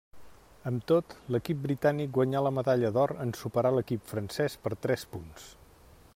[0.69, 5.51] Amb tot, l'equip britànic guanyà la medalla d'or en superar l'equip francès per tres punts.